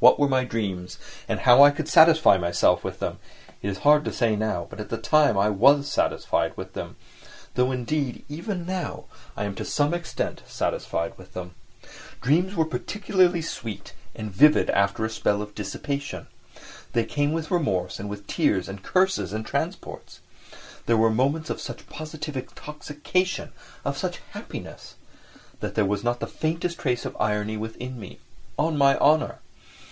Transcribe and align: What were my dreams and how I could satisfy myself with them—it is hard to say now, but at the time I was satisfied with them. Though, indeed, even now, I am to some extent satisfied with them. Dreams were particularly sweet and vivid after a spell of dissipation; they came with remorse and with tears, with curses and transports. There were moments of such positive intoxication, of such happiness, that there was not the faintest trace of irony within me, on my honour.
What 0.00 0.18
were 0.20 0.28
my 0.28 0.44
dreams 0.44 0.98
and 1.26 1.40
how 1.40 1.62
I 1.62 1.70
could 1.70 1.88
satisfy 1.88 2.36
myself 2.36 2.84
with 2.84 2.98
them—it 2.98 3.66
is 3.66 3.78
hard 3.88 4.04
to 4.04 4.12
say 4.12 4.36
now, 4.36 4.66
but 4.68 4.78
at 4.78 4.90
the 4.90 4.98
time 4.98 5.38
I 5.38 5.48
was 5.48 5.90
satisfied 5.90 6.54
with 6.58 6.74
them. 6.74 6.96
Though, 7.54 7.72
indeed, 7.72 8.22
even 8.28 8.66
now, 8.66 9.06
I 9.34 9.44
am 9.44 9.54
to 9.54 9.64
some 9.64 9.94
extent 9.94 10.42
satisfied 10.46 11.16
with 11.16 11.32
them. 11.32 11.54
Dreams 12.20 12.54
were 12.54 12.66
particularly 12.66 13.40
sweet 13.40 13.94
and 14.14 14.30
vivid 14.30 14.68
after 14.68 15.06
a 15.06 15.08
spell 15.08 15.40
of 15.40 15.54
dissipation; 15.54 16.26
they 16.92 17.06
came 17.06 17.32
with 17.32 17.50
remorse 17.50 17.98
and 17.98 18.10
with 18.10 18.26
tears, 18.26 18.68
with 18.68 18.82
curses 18.82 19.32
and 19.32 19.46
transports. 19.46 20.20
There 20.84 20.98
were 20.98 21.10
moments 21.10 21.48
of 21.48 21.62
such 21.62 21.88
positive 21.88 22.36
intoxication, 22.36 23.52
of 23.86 23.96
such 23.96 24.18
happiness, 24.32 24.96
that 25.60 25.76
there 25.76 25.86
was 25.86 26.04
not 26.04 26.20
the 26.20 26.26
faintest 26.26 26.78
trace 26.78 27.06
of 27.06 27.16
irony 27.18 27.56
within 27.56 27.98
me, 27.98 28.18
on 28.58 28.76
my 28.76 28.98
honour. 28.98 29.38